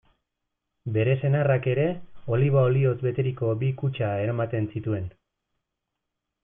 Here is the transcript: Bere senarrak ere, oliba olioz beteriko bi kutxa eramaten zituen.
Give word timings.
Bere 0.95 1.13
senarrak 1.27 1.67
ere, 1.73 1.85
oliba 2.37 2.65
olioz 2.71 2.97
beteriko 3.05 3.53
bi 3.63 3.73
kutxa 3.83 4.13
eramaten 4.25 4.71
zituen. 4.75 5.11